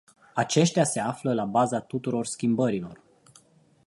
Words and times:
Aceștia 0.33 0.83
se 0.83 0.99
află 0.99 1.33
la 1.33 1.45
baza 1.45 1.79
tuturor 1.79 2.25
schimbărilor. 2.25 3.01